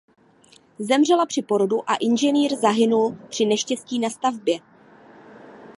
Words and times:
Zemřela 0.79 1.25
při 1.25 1.41
porodu 1.41 1.89
a 1.89 1.95
inženýr 1.95 2.55
zahynul 2.55 3.15
při 3.29 3.45
neštěstí 3.45 3.99
na 3.99 4.09
stavbě. 4.09 4.59